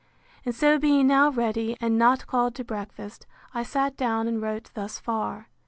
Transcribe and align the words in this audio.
And 0.43 0.55
so 0.55 0.79
being 0.79 1.05
now 1.05 1.29
ready, 1.29 1.77
and 1.79 1.95
not 1.95 2.25
called 2.25 2.55
to 2.55 2.63
breakfast, 2.63 3.27
I 3.53 3.61
sat 3.61 3.95
down 3.95 4.27
and 4.27 4.41
wrote 4.41 4.71
thus 4.73 4.97
far. 4.97 5.47